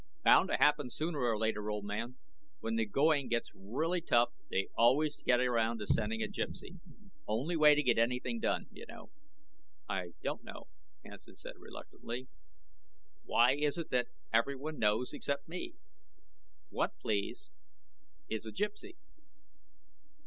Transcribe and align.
"Bound 0.23 0.49
to 0.49 0.55
happen 0.57 0.89
sooner 0.89 1.19
or 1.19 1.37
later, 1.37 1.69
old 1.69 1.85
man. 1.85 2.15
When 2.59 2.73
the 2.75 2.87
going 2.87 3.29
really 3.53 3.99
gets 4.01 4.09
tough 4.09 4.33
they 4.49 4.67
always 4.75 5.21
get 5.21 5.39
around 5.39 5.77
to 5.77 5.85
sending 5.85 6.23
a 6.23 6.27
Gypsy. 6.27 6.79
Only 7.27 7.55
way 7.55 7.75
to 7.75 7.83
get 7.83 7.99
anything 7.99 8.39
done, 8.39 8.65
you 8.71 8.87
know." 8.87 9.11
"I 9.87 10.13
don't 10.23 10.43
know," 10.43 10.65
Hansen 11.05 11.37
said 11.37 11.53
reluctantly. 11.59 12.27
"Why 13.25 13.53
is 13.55 13.77
it 13.77 13.91
that 13.91 14.07
everyone 14.33 14.79
knows 14.79 15.13
except 15.13 15.47
me? 15.47 15.75
What, 16.69 16.97
please, 16.99 17.51
is 18.27 18.47
a 18.47 18.51
Gypsy?" 18.51 18.93